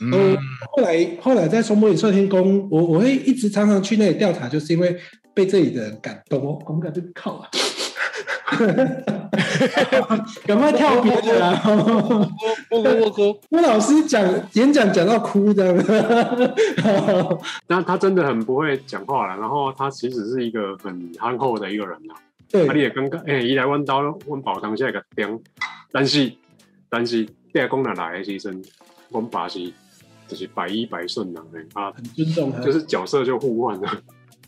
[0.00, 0.36] 嗯呃，
[0.70, 4.96] 后来后来在松柏里寿天宫，我我会一直常常去那里调查，就是因为
[5.34, 7.48] 被这里的人感动哦，我感觉靠啊，
[10.46, 11.60] 赶快跳别的啦！
[12.70, 14.22] 我我我哭我老师讲
[14.54, 15.76] 演讲讲到哭这样，
[17.66, 22.16] 但他真的很不会讲话了，然后他其实是一个很憨厚的一个人呐、啊。
[22.16, 25.38] 啊，你对也刚刚哎，伊来阮兜阮宝堂现在个点，
[25.92, 26.32] 但是
[26.88, 28.62] 但是第二功能来的时阵，
[29.10, 29.70] 阮爸是
[30.26, 31.40] 就是百依百顺的
[31.74, 33.90] 啊，很尊重他，就是角色就互换了。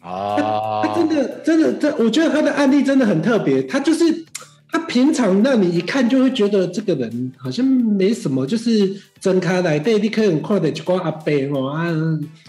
[0.01, 4.25] 啊，他真的真的这，我觉得他的案例真的很特别，他就是。
[4.73, 8.89] 他平常让你一看就会觉得这个人好像没什么，就是
[9.21, 11.91] 睁开来对，你可能看到一个阿伯哦啊，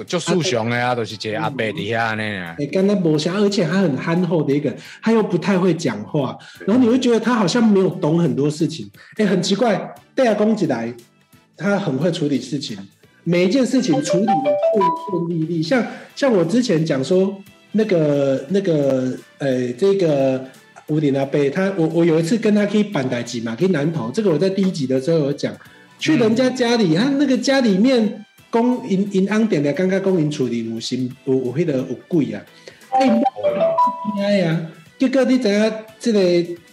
[0.06, 2.56] 就树熊的啊，都是一个阿伯底下呢。
[2.60, 6.38] 你，跟他磨下，而且他很憨厚的一个，他又不太会讲话，
[6.68, 8.88] 然后你会觉得他好像没有懂很多事情。
[9.16, 10.94] 哎，很奇怪，戴亚公起来，
[11.58, 12.78] 他很会处理事情，
[13.24, 14.34] 每一件事情处理的
[14.74, 15.64] 顺顺利利。
[15.64, 17.36] 像像我之前讲说，
[17.72, 20.44] 那个那个呃，这个
[20.88, 25.56] 吴林阿贝，他我我有一次跟他可以板台集嘛，可以南投，这个我在第一集的时候有讲，
[26.00, 28.26] 去人家家里，他那个家里面。
[28.52, 32.44] 公银银安点的，刚刚公银处理有心有有迄个有贵啊，
[34.20, 34.68] 哎，呀，
[35.00, 36.20] 结果你知影这个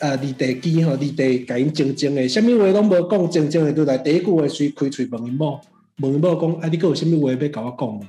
[0.01, 5.61] 呃离地机吼，离地甲因静静的，啥物话拢无讲，静静的都来第一句话随开嘴问因某，
[6.01, 8.01] 问因某讲，啊，你佫有啥物话要甲我讲无？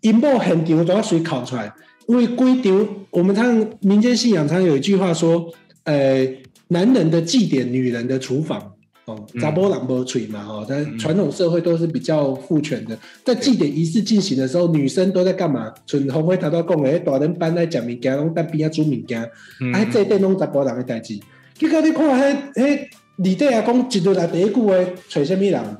[0.00, 1.72] 因某现场都要随考出来，
[2.06, 5.52] 因为规场我们常民间信仰常有一句话说，
[5.84, 6.26] 呃，
[6.68, 8.72] 男人的祭典，女人的厨房。
[9.06, 12.98] 哦，查波朗波吹嘛，哦，但传统社会都是比较父权的。
[13.24, 15.72] 在祭典仪式进行的时候，女生都在干嘛？
[15.86, 19.22] 春红会头到讲诶，大人班来讲物件，拢在边仔煮物件，
[19.72, 21.20] 啊，这点拢查波人的代志。
[21.54, 24.74] 结果你看，迄迄里底啊，讲一日来第一句话，
[25.08, 25.76] 找什么人？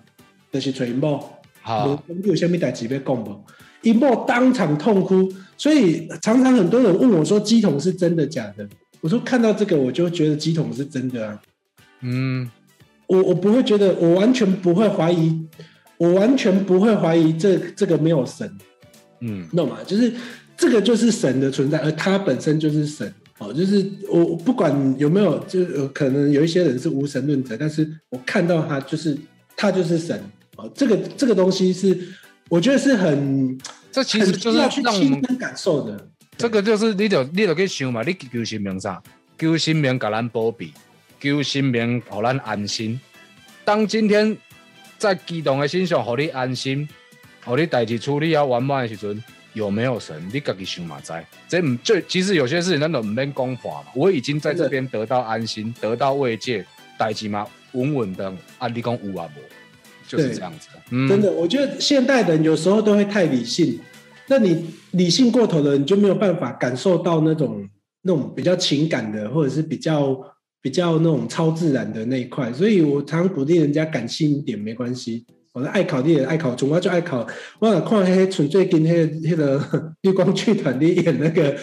[0.52, 1.28] 就是找因某。
[1.66, 3.44] 好，有有什么代志要讲无？
[3.82, 5.28] 一莫当场痛哭。
[5.58, 8.68] 所以常常很多人问我说：“鸡桶是真的假的？”
[9.02, 11.42] 我说：“看到这个，我就觉得鸡桶是真的啊。”
[12.02, 12.48] 嗯。
[13.08, 15.40] 我我不会觉得，我完全不会怀疑，
[15.96, 18.50] 我完全不会怀疑这这个没有神，
[19.20, 19.78] 嗯，懂吗？
[19.86, 20.12] 就是
[20.56, 23.52] 这个就是神的存在，而它本身就是神哦。
[23.52, 29.16] 就是我不管有没有，就可能有一些人是无神论者，但是我看到他就是
[29.56, 30.20] 他就是神
[30.56, 30.70] 哦。
[30.74, 32.08] 这个这个东西是
[32.48, 33.58] 我觉得是很，
[33.90, 36.08] 这其实就是要去亲身感受的。
[36.36, 39.02] 这个就是你就你就去想嘛，你求神明啥？
[39.38, 40.72] 求神明给咱保庇。
[41.18, 43.00] 求神明，给咱安心。
[43.64, 44.36] 当今天
[44.98, 46.86] 在激动的心上，互你安心，
[47.42, 50.22] 互你代志处理要完满的时阵，有没有神？
[50.30, 51.12] 你自己想嘛知。
[51.48, 53.88] 这唔就其实有些事情咱都唔免讲话嘛。
[53.94, 56.64] 我已经在这边得到安心，得到慰藉，
[56.98, 58.30] 代志嘛稳稳的。
[58.58, 59.40] 啊，你讲有啊无？
[60.06, 60.68] 就是这样子。
[60.90, 63.78] 嗯，真的，我觉得现代人有时候都会太理性。
[64.28, 67.68] 那你理性过头了，你就没有办法感受到那种
[68.02, 70.18] 那种比较情感的，或者是比较。
[70.62, 75.24] 比较那种超自然的那一块，所以我常鼓励人家感性一点没关系。
[75.56, 77.26] 我的爱考你也爱考，总我就爱考。
[77.58, 79.58] 我想看黑纯最近黑那个
[80.02, 81.56] 绿光剧团的演那个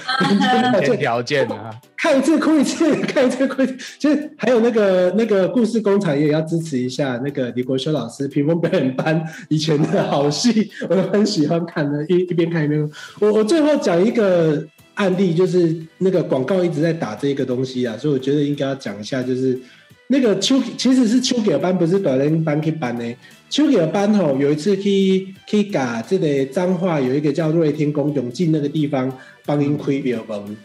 [0.98, 3.78] 条件啊，看一次哭一次，看一次哭一次。
[4.00, 12.90] 其实还有那个那个故事工厂也要支持一下那个李国修老师屏风表演班以前的好戏，我都很喜欢看的，一一边看一边。
[13.20, 14.66] 我我最后讲一个。
[14.96, 19.60] 案例就是那个广告一直在打这个东西啊，所以我觉得应该要讲一下，就是
[20.06, 23.16] 那个秋其实是秋给班，不是短人班去班呢。
[23.54, 30.58] 秋给班吼，有一次去去嘎这个彰化有一个叫瑞天宫永进那个地方帮您开庙门，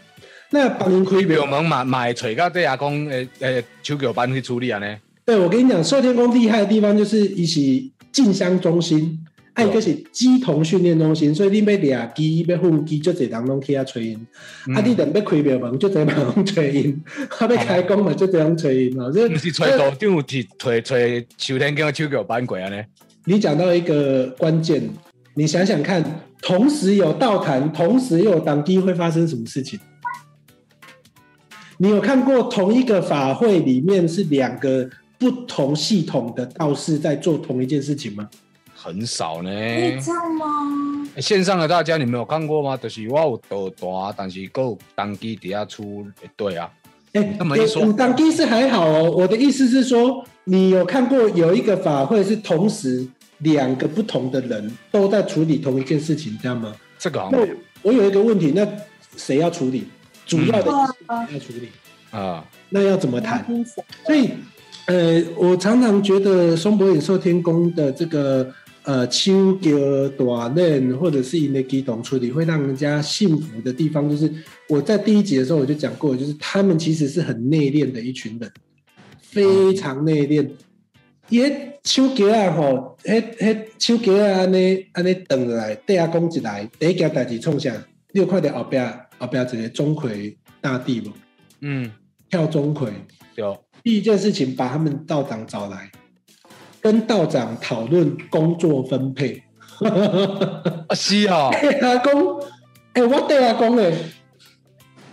[0.49, 4.97] 那帮您开庙门买买锤到对阿公诶诶秋给班去处理啊呢？
[5.23, 9.19] 对，我跟你讲，寿天宫厉害的地方就是一起进香中心。
[9.59, 14.27] 还有个是鸡童训练中心，所以你要掠鸡，要训鸡，就侪人拢去遐吹因。
[14.73, 17.03] 啊，你等要开庙门，就侪人拢吹因。
[17.37, 19.11] 啊，要开工嘛，就这样吹因哦。
[19.13, 22.81] 这不是吹道长去吹吹秋天跟秋狗班鬼啊呢？
[23.25, 24.81] 你讲到一个关键，
[25.33, 26.01] 你想想看，
[26.41, 29.77] 同时有道坛，同时又有党机，会发生什么事情？
[31.79, 38.29] 你有看过同一个法会里面是两个不同系统的道士在做同一件事情吗？
[38.81, 41.05] 很少呢，可以这样吗？
[41.17, 42.77] 线上的大家，你们有看过吗？
[42.77, 46.05] 就是我有多大，但是够当机底下出
[46.37, 46.71] 对啊，
[47.11, 49.11] 哎，那么一说有当机是还好哦。
[49.11, 53.05] 我的意思是说，你有看过有一个法会是同时
[53.39, 56.73] 两个不同的人都在处理同一件事情，这样吗？
[56.97, 57.21] 这个
[57.81, 58.65] 我有一个问题，那
[59.17, 59.89] 谁要处理？
[60.25, 60.71] 主要的
[61.09, 61.69] 要处理？
[62.11, 63.45] 啊，那要怎么谈？
[64.05, 64.29] 所以，
[64.85, 68.51] 呃，我常常觉得松柏野寿天宫的这个
[68.83, 74.31] 呃秋歌短嫩，或者是因的激动处理，会让人家信服的地方，就是
[74.67, 78.51] 我在第一集的时候我就讲过，就是他们其实是很内敛的一群人，
[79.21, 80.49] 非常内敛。
[81.29, 87.71] 伊迄手机啊吼，迄迄手机啊安尼安尼等来，底下讲一来，第一件代志冲啥？
[88.11, 88.77] 你有看到后壁
[89.19, 91.11] 后壁一个钟馗大帝无？
[91.61, 91.91] 嗯，
[92.29, 92.89] 跳钟馗。
[93.35, 95.91] 有第一件事情，把他们道长找来，
[96.81, 99.43] 跟道长讨论工作分配。
[99.79, 102.39] 啊是哦， 阿公，
[102.93, 103.93] 哎、我对阿公诶，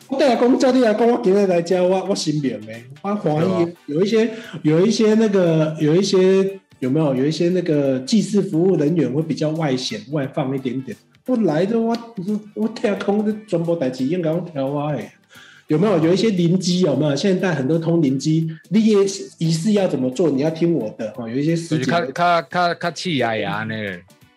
[0.09, 4.29] 我对阿公叫你阿公，我今日来教我，我心明诶，我怀疑有一些
[4.63, 10.97] 有一些那个有一些有没有有一些那个祭祀服务人员会比较外显外放一点点。
[11.27, 11.97] 我来的我
[12.55, 15.13] 我对阿公的全部代志应该我调我诶。
[15.69, 16.81] 有没有有一些灵机？
[16.81, 17.17] 有没有？
[17.17, 18.99] 现在很多通灵机，你也
[19.39, 20.31] 仪式要怎么做？
[20.31, 21.29] 你要听我的哈。
[21.29, 23.75] 有一些师姐就是较较较较气压压呢，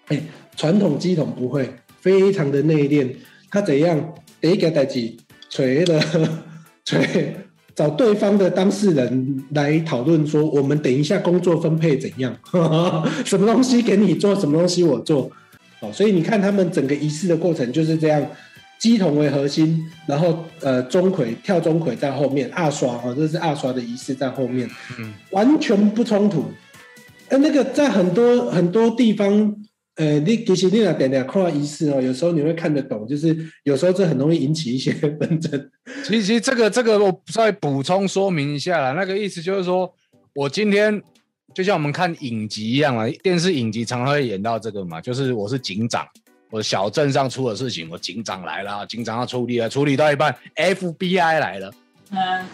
[0.08, 0.22] 哎，
[0.56, 3.08] 传统机筒不会，非常的内敛。
[3.52, 4.14] 他怎样？
[4.42, 5.14] 第一个代志，
[5.50, 6.02] 锤了
[6.86, 7.36] 锤
[7.76, 12.36] 找 找对方的当事人来讨论，说我们等一下工作分配怎样？
[13.26, 15.30] 什么东西给你做，什么东西我做。
[15.82, 18.26] 哦，所以你看他们整个仪式的过程就是这样，
[18.80, 26.46] 鸡筒为核心，然后呃钟馗跳钟馗在后面，二刷哦，这是二刷的仪式在后面，嗯，完全不冲突。
[27.28, 29.56] 呃，那个在很多很多地方，
[29.96, 35.70] 呃，你其实你俩点点看仪式哦，有时候你会看得懂，就是有时候这很容易引起一些纷争。
[36.06, 39.94] 其实其实这个这个我再补充说明一下啦，那个意思就是说，
[40.34, 41.00] 我今天
[41.54, 46.08] 就像我们看影集一样嘛，电视影集常常会演到这个嘛，就是我是警长，
[46.50, 51.74] 我小镇上出了事情，我警长来了，警长要处理了，处理到一半，FBI 来了，
[52.12, 52.46] 嗯，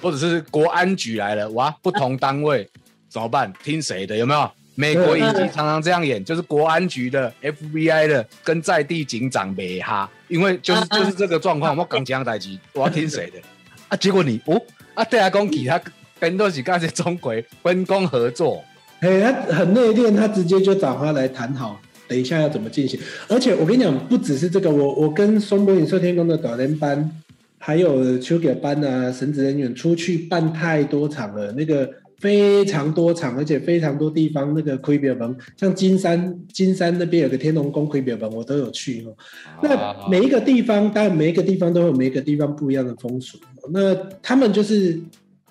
[0.00, 2.68] 或者是国安局来了，哇，不同单位
[3.08, 3.52] 怎么办？
[3.62, 4.16] 听谁的？
[4.16, 4.50] 有没有？
[4.76, 13.38] 美国影集常常这样演，就是国安局的、FBI 的跟在地警长没哈，因为就是就是这个状况，我讲这样代志，我要听谁的
[13.88, 13.96] 啊？
[13.96, 14.58] 结果你哦
[14.94, 15.78] 啊，对啊，讲其他
[16.18, 18.64] 跟都是跟这中国分工合作，
[19.00, 21.78] 嘿，他很内敛，他直接就找他来谈好，
[22.10, 22.98] 等一下要怎么进行。
[23.28, 27.08] 而且我跟你讲，不只是这个，我我跟松柏影寿天宫的导人班，
[27.56, 39.14] 还有秋给班啊，神职人员出去办太多场了，那个非常多场，而且非常多地方那个亏表门，像金山金山那边有个天龙宫亏表门，我都有去哦。
[39.62, 43.38] 那每一个地方，当然每一个地方都有每一个地方不一样的风俗，
[43.72, 45.00] 那他们就是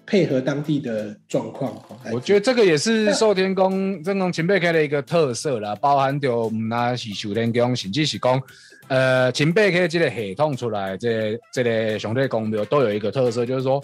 [0.10, 1.72] 配合当地的状况。
[2.12, 8.42] 我觉得这个也是寿天宫正宫前辈开的一个特色啦，包含着唔那是寿天宫，甚至是讲
[8.88, 13.84] 呃前辈开这个系统出来，这这个上帝宫庙都有一个特色，就是说。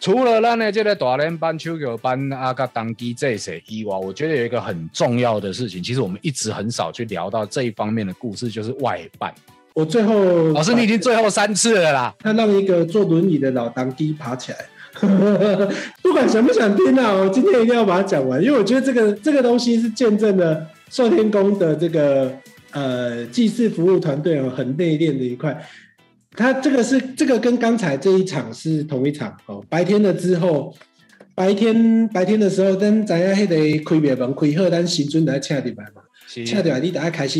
[0.00, 9.32] 除了咱的这个大连班、秋球班啊、甲当机这些以外，我觉得有一个很重要的事情，其实我们一直很少去聊到这一方面的故事，就是外办。
[9.72, 10.14] 我最后
[10.52, 12.14] 老师，你已经最后三次了啦。
[12.18, 14.58] 他让一个坐轮椅的老当机爬起来，
[16.02, 22.32] 不管想不想听啊，我今天一定要把它讲完，因为我觉得这个这个东西是见证了寿天宫的这个
[22.72, 25.56] 呃祭祀服务团队哦很内敛的一块。
[26.36, 30.74] 他这个是这个跟刚才这一场是同一场哦，白天的之后。
[31.36, 36.03] 白天白天的时候，咱知影迄个开庙门开好，咱新尊来请入来嘛。
[36.34, 37.38] 是请入来，你大家开始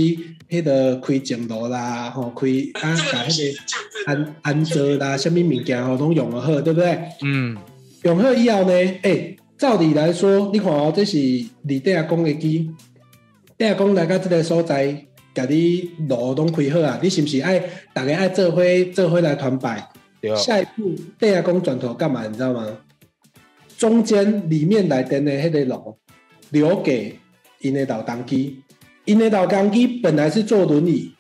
[0.48, 2.46] 迄个开正路啦，吼开
[2.80, 3.58] 啊，把迄个
[4.06, 6.98] 安安座啦，什么物件吼拢用得好，对不对？
[7.22, 7.56] 嗯，
[8.02, 11.16] 用好以后呢，诶、照理来说，你看哦，这是
[11.62, 12.70] 离地下讲的机，
[13.58, 17.60] 地下讲来到这个所在，甲你路拢开好啊，你是不是爱
[17.92, 19.88] 大家爱做伙做伙来团拜？
[20.20, 22.26] 对，下一步地下公转头干嘛？
[22.28, 22.66] 你知道吗？
[23.76, 25.96] 中间里面来的那个路
[26.50, 27.18] 留给
[27.60, 28.62] 因的老当机，
[29.04, 31.12] 因的老当机本来是坐轮椅，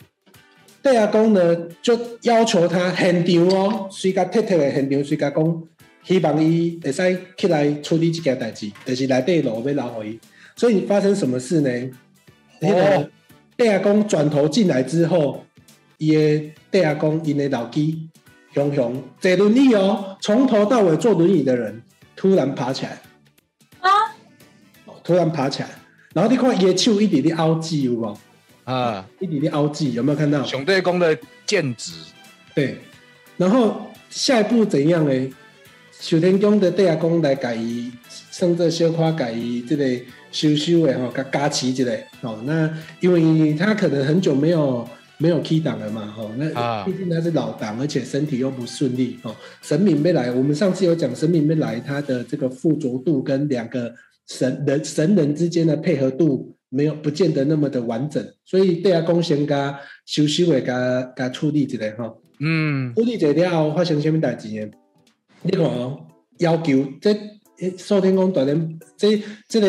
[0.82, 5.62] 地下公呢就要求他现场哦，随甲贴贴的现场，随甲讲，
[6.02, 10.20] 希望伊会使起来处理这件代志，就是内底路要留给伊。
[10.56, 11.90] 所以发生什么事呢？
[12.60, 13.08] 那个哦
[13.56, 15.44] 地下公转头进来之后，
[15.98, 18.08] 伊的地下公因的老机。
[18.54, 21.82] 熊熊坐轮椅哦，从头到尾坐轮椅的人
[22.14, 23.02] 突然爬起来，
[23.80, 23.90] 啊，
[25.02, 25.68] 突然爬起来，
[26.14, 28.16] 然后你看伊的手一点点凹记有无？
[28.64, 30.42] 啊，一点点凹记，有没有看到？
[30.44, 31.92] 熊队公的剑指，
[32.54, 32.78] 对，
[33.36, 35.30] 然后下一步怎样呢？
[36.00, 37.90] 小天宫的地下公来改伊，
[38.30, 39.84] 甚至小夸改伊这个
[40.32, 42.04] 修修的吼，加加持之类。
[42.20, 44.86] 哦，那因为他可能很久没有
[45.18, 53.94] 没有 key 档了嘛，吼，那啊毕竟他是老档，而且身体又不顺利，哦，神明没来，我们上次有讲神明没来，他的这个附着度跟两个
[54.26, 62.20] 神人神人之间的配合度没有不见得那么的完整，所以对啊公先加修修的加加处理一下吼。
[62.40, 64.68] 嗯，处理者了后发生什么代志呢？
[65.42, 66.06] 你看哦，
[66.38, 67.16] 要求这
[67.78, 69.68] 寿天宫大连这这个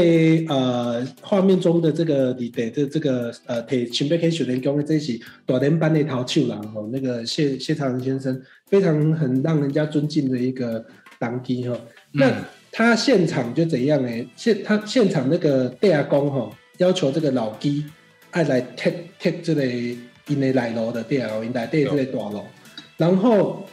[0.53, 10.83] 呃画面中的这个里的这这个呃提前辈给寿天宫的这是大连班的头手人哦，那个谢谢长仁先生非常很让人家尊敬的一个
[11.19, 11.79] 当机哈。
[12.11, 12.33] 那
[12.77, 14.29] 他现场就怎样呢？
[14.35, 17.85] 现他现场那个地下公哈要求这个老机
[18.31, 22.43] 爱来贴贴这个因的内楼的地下因内底这个大楼，
[22.97, 23.65] 然后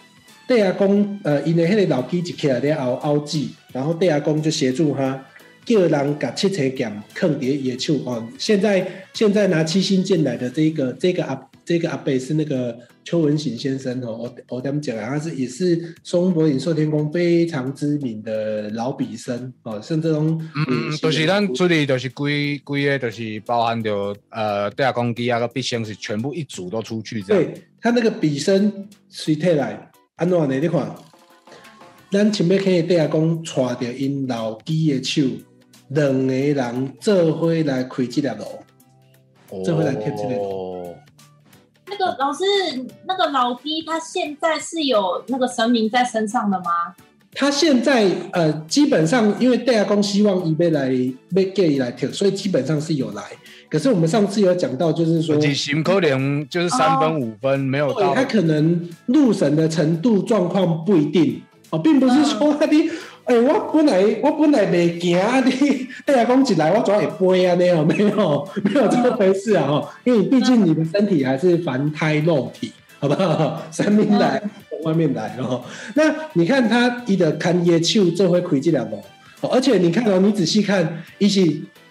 [0.46, 5.20] 地下公呃因的迄个老机一起来了后凹记，然后地下公就协助他。
[5.64, 11.34] 叫人把七彩剑坑叠野树哦，现在现在拿七星剑来的这个这个阿
[11.64, 27.44] 这个阿伯是那个邱文行先生哦，我我他们讲啊，他是也是松柏岭寿天宫非常知名的老笔生哦，甚至拢嗯，就是咱处理，就是规规个，就是包含着呃，地下公机啊，个笔生是全部一组都出去这样。
[27.44, 30.58] 对他那个笔生随退来，安怎呢？
[30.58, 30.94] 你看，
[32.10, 35.22] 咱前面去地下讲带着因老机的手，
[35.90, 38.44] 两个人做伙来开这条路。
[39.62, 40.81] 做伙来贴这个哦，
[41.92, 42.42] 那个老师，
[43.06, 46.94] 那个老逼他现在是有那个神明在身上的吗？
[47.34, 50.90] 他现在呃，基本上因为戴亚公希望伊被来
[51.34, 53.22] 被 gay 来跳，所以基本上是有来。
[53.70, 61.40] 可是我们上次有讲到，就是说，几行可能就是三分五分，没有到对他可能入神的程度状况不一定
[61.70, 62.66] 哦，并不是说啊
[63.40, 65.50] 我本来我本来袂行啊，你
[66.04, 67.54] 地下公一来，我怎会飞啊？
[67.56, 69.66] 没有没有没有这么回事啊！
[69.68, 73.62] 哦，因为毕竟你的身体还是凡胎肉体，好不好？
[73.70, 75.62] 生命来从外面来哦。
[75.94, 79.00] 那你看他一的看野手这回开这条路，
[79.40, 81.40] 哦而且你看哦，你仔细看，伊是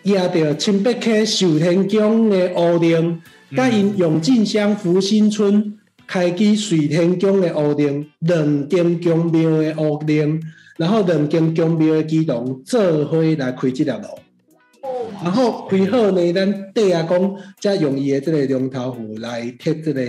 [0.03, 3.21] 压着清北溪寿天宫的乌灵，
[3.55, 5.77] 甲因永进乡福新村
[6.07, 10.41] 开启水天宫的乌灵，两间宫庙的乌灵，
[10.81, 14.07] 然后两间宫庙的基隆做伙来开这条路。
[15.23, 20.01] 然后开好呢，咱地下公再用伊的这个龙头虎来贴这个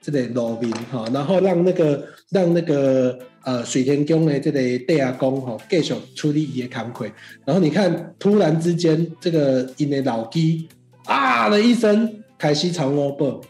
[0.00, 7.10] 这个路面哈，然后让那个让那个呃水田宫的这个地下工哈继续处理伊的工课。
[7.44, 10.68] 然后你看，突然之间这个因的老鸡
[11.06, 13.40] 啊的一声开始长萝卜，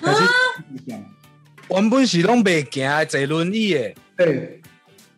[0.00, 0.20] 开始
[0.86, 1.02] 讲，
[1.70, 3.94] 原本是拢袂行的，坐轮椅的。
[4.16, 4.60] 对，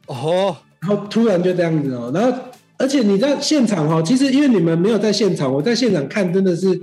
[0.07, 2.39] 哦，然后突然就这样子哦，然后
[2.79, 6.81] 而且你在现场哦，其实因为你们没有在现场，我在现场看真的是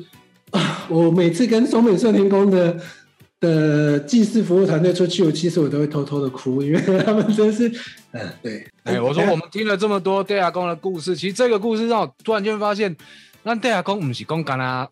[0.52, 2.78] 啊，我每次跟松美寿天宫的
[3.40, 7.70] 的祭祀服务团队出去，我其实我都会偷偷的哭，因为 他们真是，
[8.12, 12.96] 嗯、对，哎，我说我们听了这么多戴亚公的故事，其实这个故事让我突然间发现，
[13.44, 14.90] 那戴亚公不是讲干他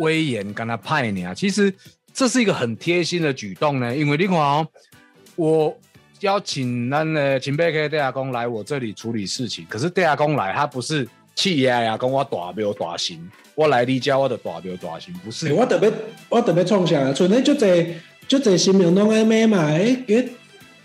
[0.00, 1.72] 威严，干他派你啊，其实
[2.12, 3.96] 这是一个很贴心的举动呢。
[3.96, 4.66] 因为你看哦，
[5.36, 5.76] 我
[6.20, 15.52] 邀请咱的秦贝克地下公来我这里处理事情，可是地下公来，他不是气压呀，跟我大庙大行，我来你家我的大庙大行，不是欸。
[15.52, 15.92] 我特别
[16.28, 17.94] 我特别创啥，像咧足济
[18.26, 20.28] 足济新闻拢安尼嘛，诶、欸，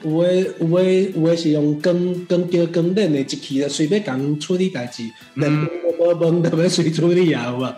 [0.03, 5.03] 有诶有诶有诶是用光光叫光练的一气的，随便讲处理代志，
[5.35, 7.73] 连问都无问，特别随处理啊，有无？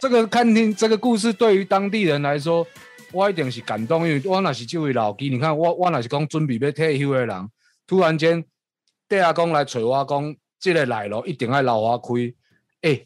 [0.00, 2.66] 这个看听这个故事对于当地人来说，
[3.12, 7.48] 我一定是感动，因为我那是这位老基，你看我我那是讲准备要退休的人，
[7.86, 8.42] 突然间
[9.08, 12.08] 地下公来找我讲，这个来了一定要留我开。
[12.82, 13.04] 诶、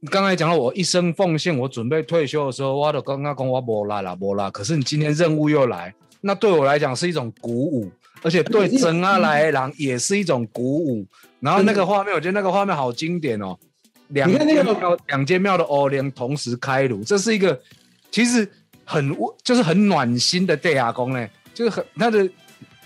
[0.00, 7.90] 你刚才讲到我一生奉献，我准备退休的时候，我都刚刚讲我无啦啦无啦，可是你今天任务又来，那对我来讲是一种鼓舞，
[8.22, 11.06] 而且对真阿来的人也是一种鼓舞。
[11.40, 13.58] 然后那个画面，我觉得那个画面好经典哦。
[14.08, 17.58] 两间庙，两间庙的欧联同时开炉，这是一个
[18.10, 18.48] 其实
[18.84, 22.28] 很温就是很暖心的地下宫呢，就是很他的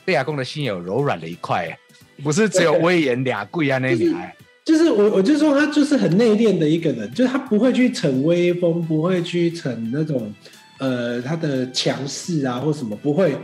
[0.06, 1.78] 地下宫的心有柔软的一块，哎
[2.22, 4.34] 不是只有威严俩贵啊那里来。
[4.64, 10.34] 就是我我就说他就是很内敛的一个人，就是他不会去逞威风，不会去逞那种
[10.78, 13.34] 呃他的强势啊或什么，不会。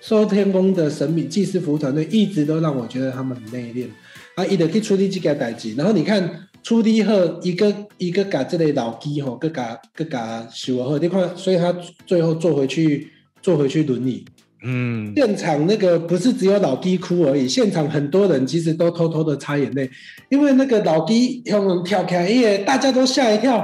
[0.00, 3.86] 说天宫的神秘祭司服务团队一直都让我觉得他们很内敛
[4.34, 5.74] 啊，伊就去处理这个代志。
[5.74, 11.74] 然后你看处理后一个一个把这类老机吼，个甲个甲修好，你看，所以他
[12.06, 13.08] 最后坐回去
[13.40, 14.24] 坐回去轮椅，
[14.62, 19.90] 嗯，现场那个不是只有老弟哭而已，现场很多人其实都偷偷的擦眼泪，
[20.28, 23.56] 因为那个老弟用跳开，耶，大家都吓一跳，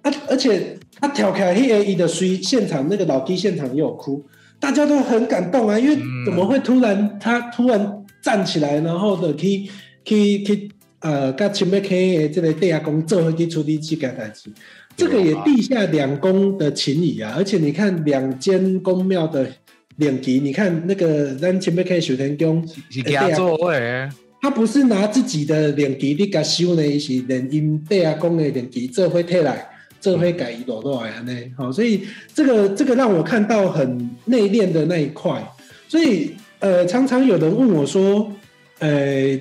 [0.00, 4.24] 啊，而且他跳开，嘿，一的水，现场那个老弟现场也有哭，
[4.58, 9.68] 大家都很感动啊，因为怎么会突然他突然站起来，然后的去
[10.06, 10.70] 去去
[11.04, 14.50] 呃，跟前面去这个地下公做去处理这个代志，
[14.96, 19.46] 这个也地下两宫的情谊啊，而且你看两间宫庙的。
[19.98, 24.08] 两级，你看那个咱前面看小天宫，是给他做位，
[24.42, 29.64] 他不是拿自己的两级你甲修呢，是连因地下宫的两级这会退来，
[30.00, 31.32] 这会改移落落来呢。
[31.56, 32.00] 好，所以
[32.34, 35.40] 这个这个让我看到很内敛的那一块。
[35.86, 38.32] 所以呃，常常有人问我说，
[38.80, 39.38] 呃，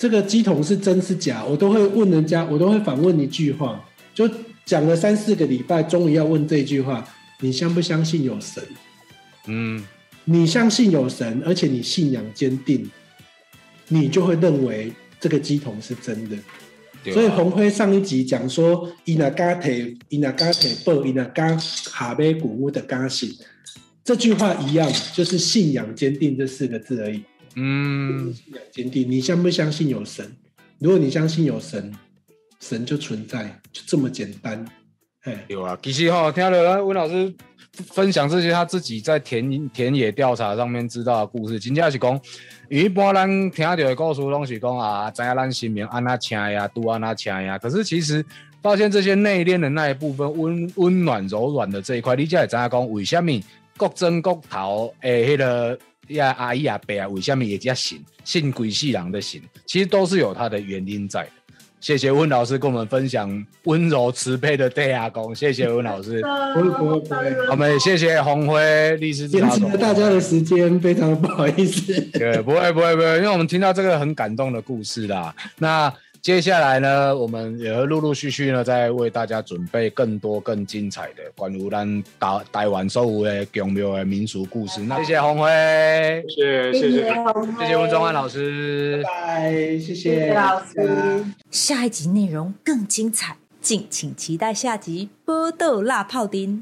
[0.00, 1.44] 这个鸡桶是真是假？
[1.44, 3.84] 我都会问人家，我都会反问一句话，
[4.14, 4.26] 就
[4.64, 7.06] 讲了三四个礼拜，终于要问这句话：
[7.40, 8.64] 你相不相信有神？
[9.46, 9.84] 嗯，
[10.24, 12.90] 你相信有神，而且你信仰坚定，
[13.88, 14.90] 你就会认为
[15.20, 16.36] 这个鸡桶是真的。
[17.12, 21.54] 所以红辉上一集讲说，伊那加提伊那加提布伊那加
[21.90, 23.30] 哈贝古屋的加信，
[24.02, 27.22] 这句话一样，就是信仰坚定这四个字而已。
[27.56, 30.30] 嗯，信仰坚定，你相不相信有神？
[30.78, 31.92] 如果你相信有神，
[32.60, 34.64] 神就存在，就这么简单。
[35.22, 37.34] 哎，有啊，其实哈，听了温老师。
[37.94, 42.20] 分享这些他自己在田田野调查上面知道的故事，真正是讲，
[42.68, 47.56] 一般咱听到的故事拢是讲啊，知影咱心命安那请呀，都安那请呀。
[47.56, 48.26] 可是其实
[48.60, 53.30] 发现这些内敛的那一部分，温温暖柔软的这一块，你才会知影讲，为什么
[53.80, 55.78] 国争国头诶，迄个
[56.08, 61.26] 呀阿姨阿伯啊，为什么也叫信信鬼戏郎的信，其实都是有它的原因在。
[61.80, 66.20] 谢谢温老师跟我们分享温柔慈悲的对阿公，谢谢温老师。
[66.54, 69.26] 不会不会不会，我们谢谢红辉律师。
[69.28, 71.98] 延迟了大家的时间，非常不好意思。
[72.12, 75.34] 对，不会不会不会，因为我们听到这个很感动的故事啦。
[75.56, 75.90] 那。
[76.22, 84.82] 接下来呢，我们也会陆陆续续呢，在为大家准备更多更精彩的关于咱台台湾所有的宫庙的民俗故事。
[84.82, 85.48] 那谢谢红辉，
[86.28, 87.14] 谢谢谢谢
[87.58, 91.24] 谢谢温中安老师，拜拜，谢谢老师。
[91.50, 96.58] 下一集内容更精彩，敬请期待下集《波豆辣泡丁》。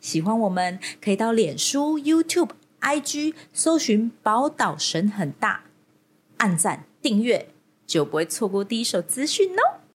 [0.00, 5.62] 喜欢我们可以到脸书、YouTube、IG 搜寻“宝岛神很大”，
[6.38, 7.48] 按赞订阅。
[7.88, 9.87] 就不会错过第一手资讯哦。